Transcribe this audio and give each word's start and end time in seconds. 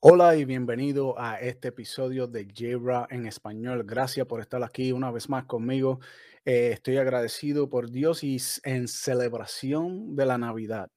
Hola 0.00 0.36
y 0.36 0.44
bienvenido 0.44 1.18
a 1.18 1.40
este 1.40 1.68
episodio 1.68 2.26
de 2.26 2.46
Jebra 2.52 3.06
en 3.10 3.26
español. 3.26 3.82
Gracias 3.84 4.26
por 4.26 4.40
estar 4.40 4.62
aquí 4.62 4.92
una 4.92 5.10
vez 5.10 5.28
más 5.28 5.46
conmigo. 5.46 6.00
Eh, 6.44 6.70
estoy 6.72 6.98
agradecido 6.98 7.68
por 7.68 7.90
Dios 7.90 8.22
y 8.22 8.36
en 8.64 8.88
celebración 8.88 10.14
de 10.14 10.26
la 10.26 10.38
Navidad. 10.38 10.90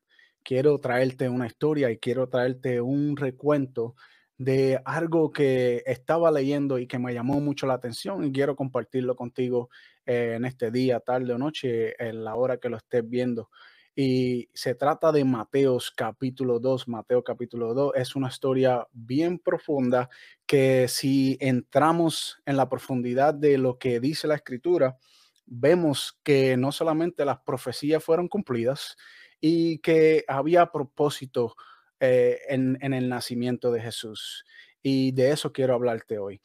Quiero 0.43 0.79
traerte 0.79 1.29
una 1.29 1.47
historia 1.47 1.89
y 1.91 1.97
quiero 1.97 2.27
traerte 2.29 2.81
un 2.81 3.15
recuento 3.17 3.95
de 4.37 4.79
algo 4.85 5.31
que 5.31 5.81
estaba 5.85 6.31
leyendo 6.31 6.77
y 6.77 6.87
que 6.87 6.99
me 6.99 7.13
llamó 7.13 7.39
mucho 7.41 7.67
la 7.67 7.73
atención 7.75 8.23
y 8.25 8.31
quiero 8.31 8.55
compartirlo 8.55 9.15
contigo 9.15 9.69
eh, 10.05 10.33
en 10.35 10.45
este 10.45 10.71
día, 10.71 10.99
tarde 10.99 11.33
o 11.33 11.37
noche, 11.37 11.95
en 12.03 12.23
la 12.23 12.35
hora 12.35 12.57
que 12.57 12.69
lo 12.69 12.77
estés 12.77 13.07
viendo. 13.09 13.49
Y 13.95 14.49
se 14.53 14.75
trata 14.75 15.11
de 15.11 15.25
Mateos 15.25 15.91
capítulo 15.91 16.59
2. 16.59 16.87
Mateo 16.87 17.23
capítulo 17.23 17.73
2 17.73 17.93
es 17.95 18.15
una 18.15 18.29
historia 18.29 18.87
bien 18.93 19.39
profunda 19.39 20.09
que 20.45 20.87
si 20.87 21.37
entramos 21.41 22.41
en 22.45 22.57
la 22.57 22.69
profundidad 22.69 23.33
de 23.33 23.57
lo 23.57 23.77
que 23.77 23.99
dice 23.99 24.27
la 24.27 24.35
escritura, 24.35 24.97
vemos 25.45 26.17
que 26.23 26.55
no 26.55 26.71
solamente 26.71 27.25
las 27.25 27.39
profecías 27.39 28.03
fueron 28.03 28.27
cumplidas 28.27 28.95
y 29.41 29.79
que 29.79 30.23
había 30.27 30.71
propósito 30.71 31.55
eh, 31.99 32.39
en, 32.47 32.77
en 32.81 32.93
el 32.93 33.09
nacimiento 33.09 33.71
de 33.71 33.81
Jesús. 33.81 34.45
Y 34.81 35.11
de 35.11 35.31
eso 35.31 35.51
quiero 35.51 35.73
hablarte 35.73 36.19
hoy. 36.19 36.41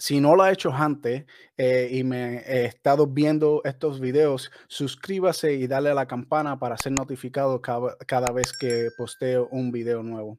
Si 0.00 0.18
no 0.18 0.34
lo 0.34 0.42
ha 0.42 0.50
hecho 0.50 0.72
antes 0.72 1.26
eh, 1.58 1.88
y 1.92 2.04
me 2.04 2.38
he 2.38 2.64
estado 2.64 3.06
viendo 3.06 3.60
estos 3.64 4.00
videos, 4.00 4.50
suscríbase 4.66 5.52
y 5.52 5.66
dale 5.66 5.90
a 5.90 5.94
la 5.94 6.06
campana 6.06 6.58
para 6.58 6.78
ser 6.78 6.92
notificado 6.92 7.60
cada, 7.60 8.32
vez 8.32 8.54
que 8.54 8.88
posteo 8.96 9.48
un 9.50 9.70
video 9.70 10.02
nuevo. 10.02 10.38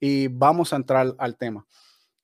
Y 0.00 0.26
vamos 0.26 0.72
a 0.72 0.76
entrar 0.76 1.14
al 1.18 1.36
tema. 1.36 1.64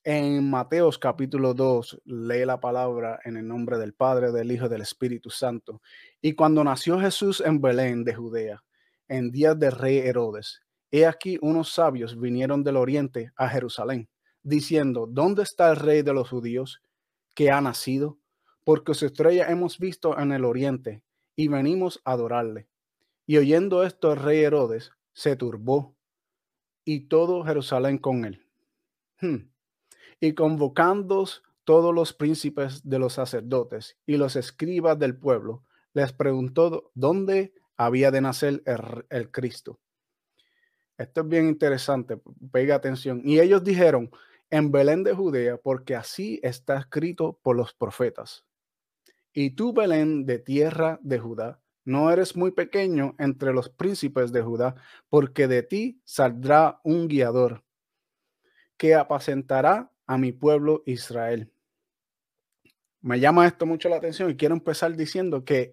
En 0.03 0.51
Mateos 0.51 0.99
capítulo 0.99 1.55
2, 1.55 2.03
lee 2.05 2.45
la 2.45 2.59
palabra 2.59 3.21
en 3.25 3.37
el 3.37 3.47
nombre 3.47 3.79
del 3.79 3.95
Padre, 3.95 4.33
del 4.33 4.51
Hijo 4.51 4.67
y 4.67 4.69
del 4.69 4.83
Espíritu 4.83 5.31
Santo. 5.31 5.81
Y 6.21 6.33
cuando 6.33 6.65
nació 6.65 6.99
Jesús 6.99 7.41
en 7.47 7.61
Belén 7.61 8.03
de 8.03 8.15
Judea, 8.15 8.65
en 9.07 9.31
días 9.31 9.57
del 9.57 9.71
rey 9.71 9.99
Herodes, 9.99 10.63
he 10.91 11.07
aquí 11.07 11.39
unos 11.43 11.73
sabios 11.73 12.19
vinieron 12.19 12.65
del 12.65 12.77
oriente 12.77 13.31
a 13.37 13.49
Jerusalén 13.49 14.09
diciendo, 14.43 15.07
¿dónde 15.09 15.43
está 15.43 15.71
el 15.71 15.77
rey 15.77 16.03
de 16.03 16.13
los 16.13 16.29
judíos 16.29 16.83
que 17.35 17.51
ha 17.51 17.61
nacido? 17.61 18.19
Porque 18.65 18.95
su 18.95 19.07
estrella 19.07 19.51
hemos 19.51 19.79
visto 19.79 20.19
en 20.19 20.33
el 20.33 20.45
oriente 20.45 21.03
y 21.37 21.49
venimos 21.49 22.01
a 22.05 22.13
adorarle. 22.13 22.69
Y 23.27 23.37
oyendo 23.39 23.85
esto 23.85 24.13
el 24.13 24.19
rey 24.19 24.41
Herodes 24.41 24.93
se 25.13 25.37
turbó 25.37 25.95
y 26.85 27.09
todo 27.09 27.45
Jerusalén 27.45 27.99
con 27.99 28.25
él. 28.25 28.45
Hmm. 29.21 29.49
Y 30.21 30.35
convocando 30.35 31.25
todos 31.65 31.95
los 31.95 32.13
príncipes 32.13 32.89
de 32.89 32.99
los 32.99 33.15
sacerdotes 33.15 33.97
y 34.07 34.17
los 34.17 34.37
escribas 34.37 34.99
del 34.99 35.17
pueblo, 35.17 35.65
les 35.95 36.13
preguntó 36.13 36.91
dónde 36.95 37.55
había 37.77 38.11
de 38.11 38.21
nacer 38.21 38.63
el, 38.67 39.05
el 39.11 39.31
Cristo. 39.31 39.79
Esto 40.99 41.23
es 41.23 41.29
bien 41.29 41.49
interesante, 41.49 42.21
pega 42.53 42.75
atención. 42.75 43.23
Y 43.25 43.41
ellos 43.41 43.65
dijeron, 43.65 44.11
en 44.53 44.71
Belén 44.71 45.03
de 45.03 45.15
Judea, 45.15 45.57
porque 45.57 45.97
así 45.97 46.39
está 46.43 46.79
escrito 46.79 47.41
por 47.43 47.57
los 47.57 47.73
profetas. 47.73 48.45
Y 49.33 49.53
tú, 49.53 49.73
Belén, 49.73 50.27
de 50.27 50.39
tierra 50.39 51.01
de 51.03 51.19
Judá, 51.19 51.59
no 51.87 52.13
eres 52.13 52.37
muy 52.37 52.51
pequeño 52.51 53.15
entre 53.19 53.55
los 53.55 53.71
príncipes 53.71 54.31
de 54.31 54.43
Judá, 54.43 54.75
porque 55.09 55.49
de 55.49 55.63
ti 55.63 56.03
saldrá 56.05 56.81
un 56.85 57.09
guiador 57.09 57.65
que 58.77 58.95
apacentará 58.95 59.91
a 60.07 60.19
mi 60.19 60.33
pueblo 60.33 60.83
Israel. 60.85 61.51
Me 63.01 63.21
llama 63.21 63.47
esto 63.47 63.65
mucho 63.65 63.89
la 63.89 63.97
atención 63.97 64.29
y 64.29 64.37
quiero 64.37 64.55
empezar 64.55 64.95
diciendo 64.95 65.47
que 65.47 65.73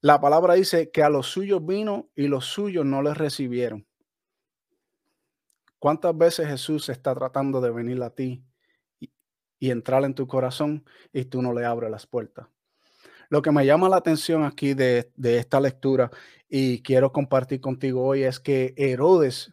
la 0.00 0.22
palabra 0.22 0.54
dice 0.54 0.90
que 0.90 1.02
a 1.02 1.10
los 1.10 1.26
suyos 1.26 1.64
vino 1.64 2.08
y 2.16 2.28
los 2.28 2.46
suyos 2.46 2.86
no 2.86 3.02
les 3.02 3.16
recibieron. 3.18 3.86
¿Cuántas 5.84 6.16
veces 6.16 6.48
Jesús 6.48 6.88
está 6.88 7.14
tratando 7.14 7.60
de 7.60 7.70
venir 7.70 8.02
a 8.02 8.08
ti 8.08 8.42
y, 8.98 9.70
entrar 9.70 10.02
en 10.04 10.14
tu 10.14 10.26
corazón 10.26 10.82
y 11.12 11.26
tú 11.26 11.42
no 11.42 11.52
le 11.52 11.66
abres 11.66 11.90
las 11.90 12.06
puertas? 12.06 12.46
Lo 13.28 13.42
que 13.42 13.52
me 13.52 13.66
llama 13.66 13.90
la 13.90 13.98
atención 13.98 14.44
aquí 14.44 14.72
de, 14.72 15.12
de 15.14 15.36
esta 15.36 15.60
lectura 15.60 16.10
y 16.48 16.80
quiero 16.80 17.12
compartir 17.12 17.60
contigo 17.60 18.02
hoy 18.02 18.22
es 18.22 18.40
que 18.40 18.72
Herodes 18.78 19.52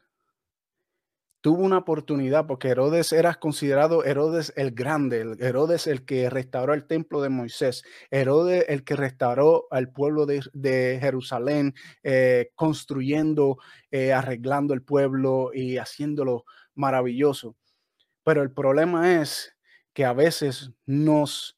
tuvo 1.42 1.64
una 1.64 1.80
oportunidad 1.80 2.46
porque 2.46 2.70
Herodes 2.70 3.12
era 3.12 3.34
considerado 3.36 4.06
Herodes 4.06 4.54
el 4.56 4.72
grande, 4.72 5.36
Herodes 5.40 5.88
el 5.88 6.06
que 6.06 6.30
restauró 6.30 6.74
el 6.74 6.86
templo 6.86 7.22
de 7.22 7.30
Moisés, 7.30 7.84
Herodes 8.12 8.66
el 8.70 8.84
que 8.84 8.96
restauró 8.96 9.68
al 9.72 9.92
pueblo 9.92 10.26
de, 10.28 11.00
Jerusalén, 11.02 11.74
eh, 12.04 12.52
construyendo, 12.56 13.58
eh, 13.90 14.14
arreglando 14.14 14.74
el 14.74 14.84
pueblo 14.84 15.52
y 15.54 15.78
haciéndolo 15.78 16.46
maravilloso. 16.76 17.56
Pero 18.24 18.44
el 18.44 18.52
problema 18.52 19.22
es 19.22 19.56
que 19.94 20.06
a 20.06 20.14
veces 20.14 20.72
nos 20.86 21.58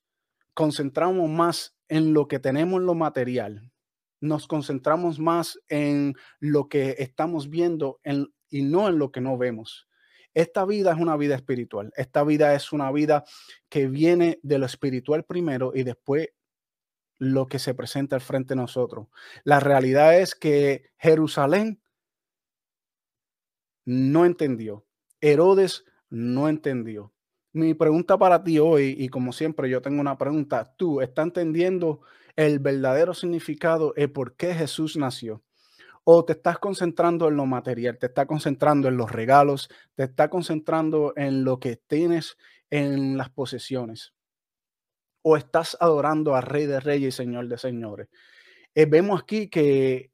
concentramos 0.53 1.29
más 1.29 1.75
en 1.89 2.13
lo 2.13 2.27
que 2.27 2.39
tenemos 2.39 2.79
en 2.79 2.85
lo 2.85 2.95
material, 2.95 3.71
nos 4.21 4.47
concentramos 4.47 5.19
más 5.19 5.59
en 5.67 6.15
lo 6.39 6.69
que 6.69 6.95
estamos 6.99 7.49
viendo 7.49 7.99
en, 8.03 8.33
y 8.53 8.61
no 8.61 8.87
en 8.87 8.99
lo 8.99 9.11
que 9.11 9.19
no 9.19 9.35
vemos. 9.35 9.87
Esta 10.35 10.63
vida 10.63 10.93
es 10.93 10.99
una 10.99 11.17
vida 11.17 11.33
espiritual. 11.33 11.91
Esta 11.95 12.23
vida 12.23 12.53
es 12.53 12.71
una 12.71 12.91
vida 12.91 13.23
que 13.67 13.87
viene 13.87 14.39
de 14.43 14.59
lo 14.59 14.67
espiritual 14.67 15.25
primero 15.25 15.71
y 15.73 15.81
después 15.83 16.29
lo 17.17 17.47
que 17.47 17.57
se 17.57 17.73
presenta 17.73 18.15
al 18.15 18.21
frente 18.21 18.53
de 18.53 18.61
nosotros. 18.61 19.07
La 19.43 19.59
realidad 19.59 20.19
es 20.19 20.35
que 20.35 20.91
Jerusalén 20.97 21.81
no 23.85 24.23
entendió. 24.25 24.85
Herodes 25.19 25.83
no 26.11 26.47
entendió. 26.47 27.11
Mi 27.53 27.73
pregunta 27.73 28.19
para 28.19 28.43
ti 28.43 28.59
hoy, 28.59 28.95
y 28.99 29.09
como 29.09 29.33
siempre 29.33 29.67
yo 29.67 29.81
tengo 29.81 29.99
una 29.99 30.17
pregunta, 30.19 30.75
¿tú 30.77 31.01
estás 31.01 31.25
entendiendo 31.25 32.01
el 32.35 32.59
verdadero 32.59 33.15
significado 33.15 33.93
de 33.95 34.07
por 34.07 34.35
qué 34.35 34.53
Jesús 34.53 34.95
nació? 34.95 35.43
O 36.03 36.25
te 36.25 36.33
estás 36.33 36.59
concentrando 36.59 37.27
en 37.27 37.37
lo 37.37 37.45
material, 37.45 37.97
te 37.97 38.07
estás 38.07 38.25
concentrando 38.25 38.87
en 38.87 38.97
los 38.97 39.11
regalos, 39.11 39.69
te 39.95 40.03
estás 40.03 40.29
concentrando 40.29 41.13
en 41.15 41.43
lo 41.43 41.59
que 41.59 41.77
tienes 41.77 42.37
en 42.69 43.17
las 43.17 43.29
posesiones, 43.29 44.13
o 45.21 45.37
estás 45.37 45.77
adorando 45.79 46.35
al 46.35 46.43
Rey 46.43 46.65
de 46.65 46.79
Reyes 46.79 47.13
y 47.13 47.17
Señor 47.17 47.47
de 47.47 47.57
Señores. 47.57 48.09
Eh, 48.75 48.85
vemos 48.85 49.21
aquí 49.21 49.49
que 49.49 50.11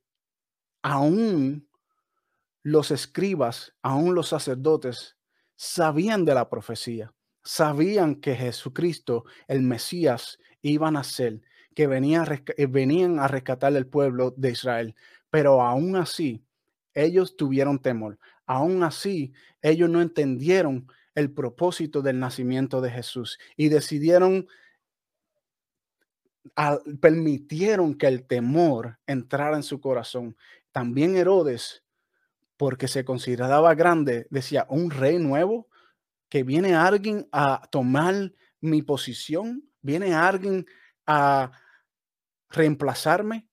aún 0.82 1.68
los 2.64 2.92
escribas, 2.92 3.74
aún 3.82 4.14
los 4.14 4.28
sacerdotes, 4.30 5.18
sabían 5.56 6.26
de 6.26 6.36
la 6.36 6.50
profecía, 6.50 7.14
sabían 7.44 8.16
que 8.16 8.36
Jesucristo, 8.36 9.24
el 9.48 9.62
Mesías, 9.62 10.38
iba 10.62 10.90
a 10.90 11.04
ser, 11.04 11.42
que 11.74 11.88
venía, 11.88 12.26
eh, 12.58 12.66
venían 12.68 13.20
a 13.20 13.28
rescatar 13.28 13.74
el 13.74 13.88
pueblo 13.88 14.34
de 14.36 14.52
Israel. 14.52 14.96
Pero 15.30 15.62
aún 15.62 15.96
así, 15.96 16.44
ellos 16.94 17.38
tuvieron 17.38 17.80
temor. 17.80 18.20
Aún 18.46 18.84
así, 18.84 19.34
ellos 19.62 19.90
no 19.90 20.02
entendieron 20.02 20.88
el 21.16 21.32
propósito 21.32 22.02
del 22.02 22.20
nacimiento 22.20 22.82
de 22.82 22.92
Jesús 22.92 23.38
y 23.56 23.70
decidieron, 23.70 24.48
permitieron 27.00 27.96
que 27.96 28.08
el 28.08 28.26
temor 28.26 29.00
entrara 29.06 29.56
en 29.56 29.64
su 29.64 29.80
corazón. 29.80 30.36
También 30.72 31.16
Herodes, 31.16 31.84
porque 32.58 32.88
se 32.88 33.06
consideraba 33.06 33.76
grande, 33.76 34.28
decía, 34.30 34.66
un 34.70 34.92
rey 34.92 35.18
nuevo, 35.18 35.68
que 36.30 36.44
viene 36.44 36.76
alguien 36.76 37.28
a 37.32 37.68
tomar 37.72 38.34
mi 38.62 38.82
posición, 38.82 39.64
viene 39.82 40.14
alguien 40.14 40.66
a 41.06 41.52
reemplazarme. 42.50 43.49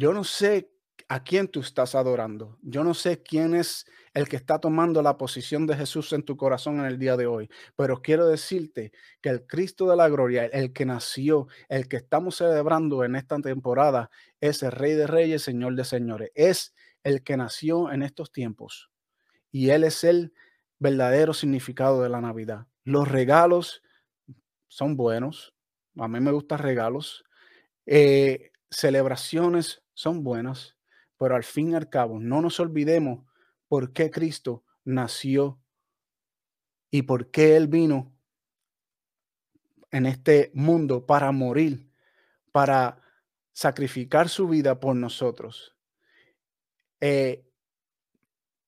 Yo 0.00 0.14
no 0.14 0.24
sé 0.24 0.72
a 1.08 1.22
quién 1.22 1.46
tú 1.46 1.60
estás 1.60 1.94
adorando. 1.94 2.56
Yo 2.62 2.82
no 2.82 2.94
sé 2.94 3.22
quién 3.22 3.54
es 3.54 3.84
el 4.14 4.30
que 4.30 4.36
está 4.36 4.58
tomando 4.58 5.02
la 5.02 5.18
posición 5.18 5.66
de 5.66 5.76
Jesús 5.76 6.14
en 6.14 6.22
tu 6.22 6.38
corazón 6.38 6.80
en 6.80 6.86
el 6.86 6.98
día 6.98 7.18
de 7.18 7.26
hoy, 7.26 7.50
pero 7.76 8.00
quiero 8.00 8.26
decirte 8.26 8.92
que 9.20 9.28
el 9.28 9.46
Cristo 9.46 9.90
de 9.90 9.96
la 9.96 10.08
gloria, 10.08 10.46
el 10.46 10.72
que 10.72 10.86
nació, 10.86 11.48
el 11.68 11.86
que 11.86 11.98
estamos 11.98 12.36
celebrando 12.36 13.04
en 13.04 13.14
esta 13.14 13.38
temporada, 13.40 14.10
es 14.40 14.62
el 14.62 14.72
Rey 14.72 14.94
de 14.94 15.06
Reyes, 15.06 15.42
Señor 15.42 15.74
de 15.74 15.84
Señores. 15.84 16.30
Es 16.34 16.74
el 17.04 17.22
que 17.22 17.36
nació 17.36 17.92
en 17.92 18.02
estos 18.02 18.32
tiempos 18.32 18.90
y 19.52 19.68
Él 19.68 19.84
es 19.84 20.02
el 20.02 20.32
verdadero 20.78 21.34
significado 21.34 22.02
de 22.02 22.08
la 22.08 22.22
Navidad. 22.22 22.66
Los 22.84 23.06
regalos 23.06 23.82
son 24.66 24.96
buenos, 24.96 25.52
A 25.98 26.08
mí 26.08 26.20
me 26.20 26.32
gustan 26.32 26.60
regalos. 26.60 27.22
Eh, 27.84 28.50
celebraciones 28.70 29.82
son 30.00 30.24
buenas, 30.24 30.78
pero 31.18 31.36
al 31.36 31.44
fin 31.44 31.72
y 31.72 31.74
al 31.74 31.90
cabo, 31.90 32.18
no 32.18 32.40
nos 32.40 32.58
olvidemos 32.58 33.26
por 33.68 33.92
qué 33.92 34.10
Cristo 34.10 34.64
nació 34.82 35.60
y 36.90 37.02
por 37.02 37.30
qué 37.30 37.56
Él 37.56 37.68
vino 37.68 38.16
en 39.90 40.06
este 40.06 40.50
mundo 40.54 41.04
para 41.04 41.30
morir, 41.32 41.92
para 42.50 43.02
sacrificar 43.52 44.30
su 44.30 44.48
vida 44.48 44.80
por 44.80 44.96
nosotros. 44.96 45.76
Eh, 47.00 47.46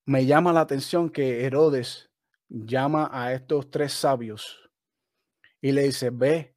me 0.05 0.27
llama 0.27 0.53
la 0.53 0.61
atención 0.61 1.09
que 1.09 1.45
Herodes 1.45 2.11
llama 2.47 3.09
a 3.11 3.33
estos 3.33 3.71
tres 3.71 3.93
sabios 3.93 4.69
y 5.61 5.71
le 5.71 5.83
dice, 5.83 6.11
ve, 6.11 6.55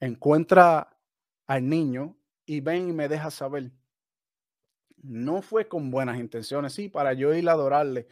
encuentra 0.00 1.00
al 1.46 1.66
niño 1.66 2.18
y 2.44 2.60
ven 2.60 2.90
y 2.90 2.92
me 2.92 3.08
deja 3.08 3.30
saber. 3.30 3.77
No 5.02 5.42
fue 5.42 5.68
con 5.68 5.90
buenas 5.90 6.18
intenciones, 6.18 6.72
sí, 6.72 6.88
para 6.88 7.12
yo 7.12 7.34
ir 7.34 7.48
a 7.48 7.52
adorarle, 7.52 8.08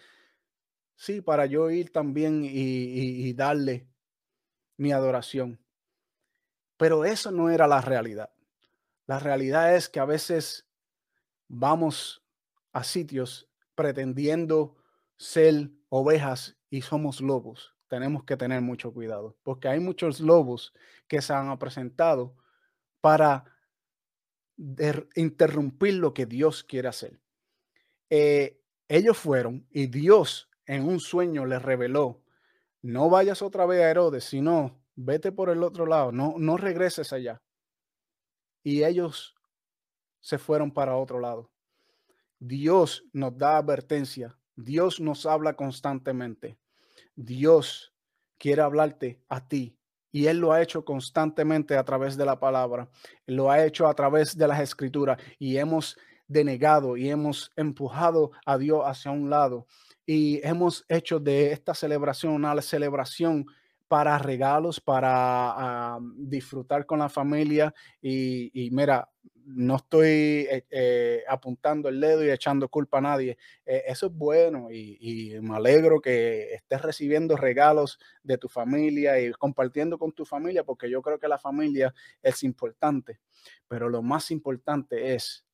sí, 0.95 1.21
para 1.21 1.47
yo 1.47 1.71
ir 1.71 1.93
también 1.93 2.43
y, 2.45 3.33
darle 3.35 3.89
mi 4.77 4.93
adoración. 4.93 5.59
Pero 6.77 7.05
eso 7.05 7.31
no 7.31 7.51
era 7.51 7.67
la 7.67 7.81
realidad. 7.81 8.31
La 9.07 9.19
realidad 9.19 9.75
es 9.75 9.89
que 9.89 10.01
a 10.01 10.05
veces 10.05 10.67
vamos 11.49 12.23
a 12.73 12.85
sitios 12.85 13.49
pretendiendo 13.75 14.77
ser 15.17 15.71
ovejas 15.89 16.57
y 16.71 16.83
somos 16.83 17.21
lobos. 17.21 17.75
Tenemos 17.89 18.25
que 18.25 18.37
tener 18.37 18.61
mucho 18.61 18.93
cuidado 18.93 19.37
porque 19.43 19.69
hay 19.69 19.81
muchos 19.81 20.21
lobos 20.21 20.75
que 21.09 21.23
se 21.23 21.33
han 21.33 21.57
presentado 21.59 22.37
para 23.01 23.56
interrumpir 25.15 25.95
lo 25.95 26.15
que 26.15 26.27
Dios 26.27 26.65
quiere 26.65 26.89
hacer. 26.89 27.21
Eh, 28.11 28.61
ellos 28.89 29.17
fueron 29.19 29.67
y 29.71 29.89
Dios 29.89 30.49
en 30.67 30.89
un 30.89 31.01
sueño 31.01 31.45
les 31.45 31.63
reveló, 31.63 32.23
no 32.83 33.11
vayas 33.11 33.43
otra 33.43 33.67
vez 33.67 33.83
a 33.83 33.91
Herodes, 33.91 34.25
sino 34.25 34.81
vete 34.95 35.33
por 35.33 35.51
el 35.51 35.63
otro 35.63 35.87
lado, 35.87 36.13
no, 36.13 36.35
no 36.39 36.57
regreses 36.57 37.13
allá. 37.13 37.43
Y 38.63 38.85
ellos 38.85 39.35
se 40.21 40.39
fueron 40.39 40.73
para 40.73 40.97
otro 40.97 41.21
lado. 41.21 41.51
Dios 42.39 43.05
nos 43.13 43.37
da 43.37 43.59
advertencia, 43.59 44.39
Dios 44.57 45.01
nos 45.01 45.27
habla 45.27 45.55
constantemente. 45.55 46.59
Dios 47.15 47.95
quiere 48.39 48.63
hablarte 48.63 49.23
a 49.29 49.49
ti 49.49 49.76
y 50.17 50.29
Él 50.29 50.39
lo 50.39 50.51
ha 50.51 50.63
hecho 50.63 50.83
constantemente 50.83 51.77
a 51.77 51.85
través 51.85 52.17
de 52.17 52.25
la 52.25 52.41
palabra, 52.41 52.89
lo 53.27 53.51
ha 53.51 53.63
hecho 53.63 53.87
a 53.87 53.93
través 53.93 54.35
de 54.35 54.49
las 54.49 54.61
escrituras 54.61 55.19
y 55.39 55.59
hemos 55.59 55.99
denegado 56.27 56.97
y 56.97 57.11
hemos 57.11 57.53
empujado 57.55 58.31
a 58.47 58.57
Dios 58.57 58.81
hacia 58.87 59.11
un 59.11 59.29
lado 59.29 59.67
y 60.07 60.41
hemos 60.43 60.87
hecho 60.89 61.21
de 61.21 61.53
esta 61.53 61.75
celebración 61.75 62.33
una 62.33 62.63
celebración 62.63 63.45
para 63.89 64.17
regalos, 64.17 64.81
para 64.81 65.11
ah, 65.11 65.99
disfrutar 66.17 66.87
con 66.87 67.01
la 67.01 67.11
familia 67.11 67.75
y, 68.01 68.71
mira, 68.73 69.11
no 69.47 69.77
estoy 69.77 70.47
eh, 70.51 70.67
eh, 70.71 71.25
apuntando 71.29 71.89
el 71.89 72.01
dedo 72.01 72.25
y 72.25 72.31
echando 72.31 72.69
culpa 72.69 72.99
a 72.99 73.03
nadie. 73.03 73.39
Eh, 73.65 73.85
eso 73.87 74.07
es 74.07 74.13
bueno 74.13 74.69
y, 74.71 75.39
me 75.41 75.57
alegro 75.57 76.01
que 76.01 76.55
estés 76.55 76.83
recibiendo 76.83 77.37
regalos 77.37 77.99
de 78.23 78.39
tu 78.39 78.49
familia 78.49 79.21
y 79.21 79.31
compartiendo 79.33 79.99
con 79.99 80.13
tu 80.13 80.25
familia 80.25 80.65
porque 80.65 80.91
yo 80.91 81.01
creo 81.01 81.19
que 81.19 81.29
la 81.29 81.39
familia 81.39 81.95
es 82.23 82.43
importante, 82.43 83.21
pero 83.69 83.89
lo 83.89 84.03
más 84.03 84.31
importante 84.31 85.15
es 85.15 85.47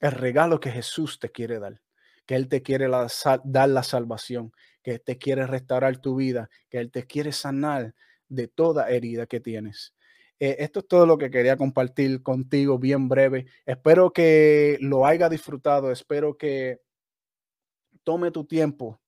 el 0.00 0.12
regalo 0.12 0.58
que 0.58 0.70
Jesús 0.70 1.18
te 1.18 1.30
quiere 1.30 1.58
dar 1.58 1.80
que 2.26 2.36
Él 2.36 2.48
te 2.48 2.62
quiere 2.62 2.88
dar 2.88 3.68
la 3.68 3.82
salvación, 3.82 4.52
que 4.82 4.92
Él 4.92 5.02
te 5.02 5.18
quiere 5.18 5.46
restaurar 5.46 5.98
tu 5.98 6.16
vida, 6.16 6.48
que 6.70 6.78
Él 6.78 6.90
te 6.90 7.06
quiere 7.06 7.32
sanar 7.32 7.94
de 8.28 8.48
toda 8.48 8.88
herida 8.88 9.26
que 9.26 9.40
tienes. 9.40 9.94
Eh, 10.40 10.56
esto 10.60 10.80
es 10.80 10.88
todo 10.88 11.06
lo 11.06 11.18
que 11.18 11.30
quería 11.30 11.56
compartir 11.56 12.22
contigo, 12.22 12.78
bien 12.78 13.08
breve. 13.08 13.46
Espero 13.66 14.12
que 14.12 14.78
lo 14.80 15.06
haya 15.06 15.28
disfrutado, 15.28 15.90
espero 15.90 16.36
que 16.36 16.80
tome 18.02 18.30
tu 18.30 18.44
tiempo 18.44 19.00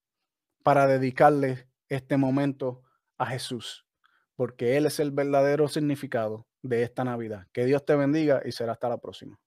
para 0.63 0.87
dedicarle 0.87 1.69
este 1.89 2.17
momento 2.17 2.83
a 3.19 3.27
Jesús, 3.27 3.87
porque 4.35 4.77
Él 4.77 4.87
es 4.87 5.01
el 5.01 5.11
verdadero 5.11 5.69
significado 5.69 6.47
de 6.63 6.83
esta 6.83 7.05
Navidad. 7.05 7.47
Que 7.53 7.65
Dios 7.65 7.85
te 7.85 7.95
bendiga 7.97 8.43
y 8.45 8.53
será 8.53 8.73
hasta 8.73 8.89
la 8.89 8.99
próxima. 8.99 9.39